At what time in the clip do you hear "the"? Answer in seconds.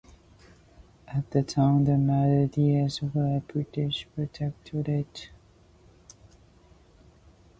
1.29-1.43, 1.85-1.95